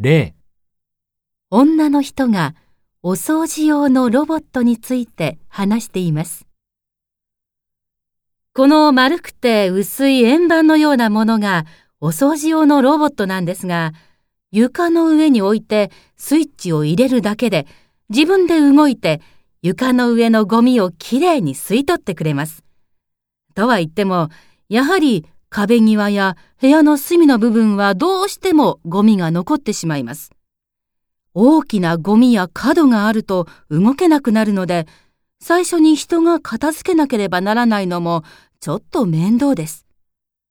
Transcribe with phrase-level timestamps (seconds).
[0.00, 0.32] 0
[1.50, 2.54] 女の人が
[3.02, 6.46] お掃除用のロボットについて話しています。
[8.54, 11.66] この丸くて薄い円盤のようなものが
[12.00, 13.92] お掃除用のロボットなんですが、
[14.52, 17.66] 床の上に置いてスイッチを入れるだけで
[18.08, 19.20] 自分で動いて
[19.62, 22.62] 床の上のゴミをきれいに吸い取ってくれます。
[23.56, 24.28] とは言っても、
[24.68, 30.30] やはり壁際や部屋の隅の部分はどうしてもゴミが残ってしまいます。
[31.34, 34.86] 大きなゴミや角があると動けなくなるので、
[35.40, 38.24] 最初に人が片付けなければならないのも
[38.60, 39.86] ちょっと面倒です。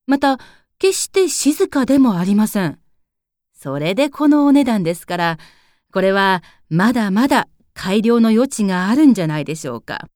[0.06, 0.38] また、
[0.80, 2.80] 決して静かでもありません。
[3.54, 5.38] それでこのお値段ですから、
[5.92, 10.08] これはまだまだ改良の余地があるんじゃないでしょうか。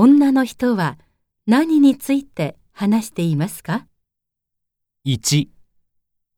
[0.00, 0.96] 女の人は
[1.44, 3.88] 何について話していますか
[5.04, 5.48] ?1、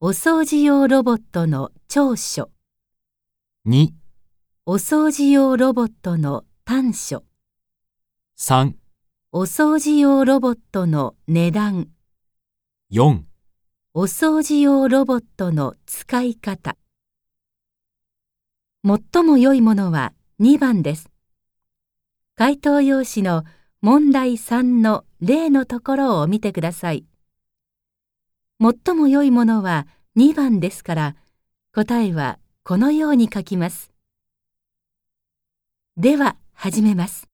[0.00, 2.48] お掃除用ロボットの長所。
[3.66, 3.90] 2、
[4.64, 7.22] お掃除用ロボットの短所。
[8.38, 8.72] 3、
[9.32, 11.88] お掃除用ロボットの値段。
[12.90, 13.24] 4
[13.92, 16.78] お掃除用ロボットの使い方。
[18.86, 21.09] 最も良いものは2番です。
[22.40, 23.44] 回答用紙の
[23.82, 27.04] 問題3の例のところを見てください。
[28.58, 31.16] 最も良いものは2番ですから、
[31.74, 33.92] 答えはこのように書きます。
[35.98, 37.29] では、始めます。